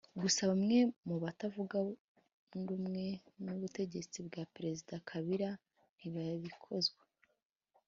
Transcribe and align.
Gusa 0.21 0.41
benshi 0.51 0.79
mu 1.07 1.15
batavuga 1.23 1.75
rumwe 2.69 3.05
n’ubutegetsi 3.43 4.17
bwa 4.27 4.43
Perezida 4.55 4.93
Kabila 5.09 5.49
ntibabikozwa 5.97 7.03